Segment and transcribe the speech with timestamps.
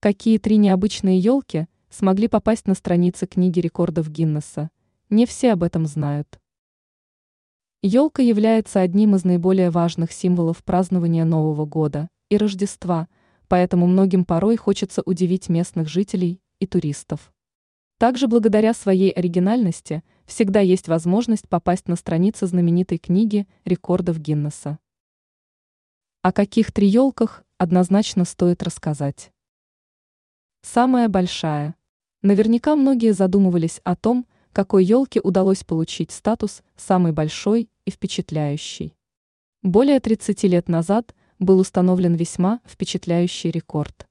[0.00, 4.70] Какие три необычные елки смогли попасть на страницы книги рекордов Гиннесса?
[5.10, 6.38] Не все об этом знают.
[7.82, 13.08] Елка является одним из наиболее важных символов празднования Нового года и Рождества,
[13.48, 17.32] поэтому многим порой хочется удивить местных жителей и туристов.
[17.98, 24.78] Также благодаря своей оригинальности всегда есть возможность попасть на страницы знаменитой книги рекордов Гиннесса.
[26.22, 29.32] О каких три елках однозначно стоит рассказать.
[30.70, 31.76] Самая большая.
[32.20, 38.94] Наверняка многие задумывались о том, какой елке удалось получить статус самой большой и впечатляющей.
[39.62, 44.06] Более 30 лет назад был установлен весьма впечатляющий рекорд.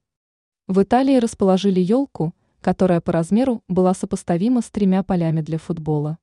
[0.66, 6.18] В Италии расположили елку, которая по размеру была сопоставима с тремя полями для футбола.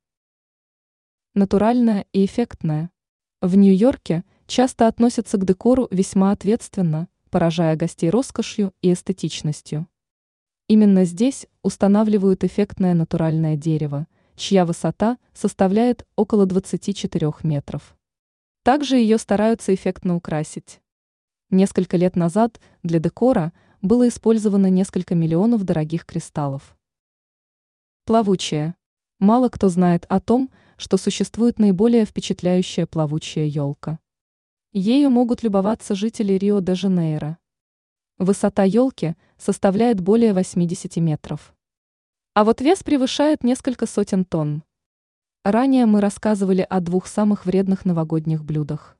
[1.33, 2.91] Натуральная и эффектная.
[3.39, 9.87] В Нью-Йорке часто относятся к декору весьма ответственно, поражая гостей роскошью и эстетичностью.
[10.67, 17.95] Именно здесь устанавливают эффектное натуральное дерево, чья высота составляет около 24 метров.
[18.63, 20.81] Также ее стараются эффектно украсить.
[21.51, 26.75] Несколько лет назад для декора было использовано несколько миллионов дорогих кристаллов.
[28.05, 28.75] Плавучая.
[29.19, 33.99] Мало кто знает о том, что существует наиболее впечатляющая плавучая елка.
[34.73, 37.37] Ею могут любоваться жители Рио-де-Жанейро.
[38.17, 41.53] Высота елки составляет более 80 метров.
[42.33, 44.63] А вот вес превышает несколько сотен тонн.
[45.43, 48.94] Ранее мы рассказывали о двух самых вредных новогодних блюдах.